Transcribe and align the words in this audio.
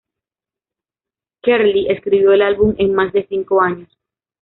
Kerli 1.43 1.87
escribió 1.91 2.31
el 2.31 2.41
álbum 2.41 2.73
en 2.79 2.91
más 2.95 3.13
de 3.13 3.27
cinco 3.27 3.61
años. 3.61 3.87